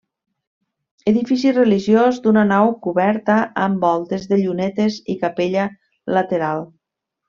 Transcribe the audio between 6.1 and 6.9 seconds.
lateral.